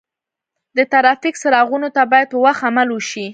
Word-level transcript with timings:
د 0.77 0.79
ترافیک 0.93 1.35
څراغونو 1.41 1.89
ته 1.95 2.01
باید 2.11 2.27
په 2.31 2.37
وخت 2.45 2.61
عمل 2.69 2.87
وشي. 2.91 3.25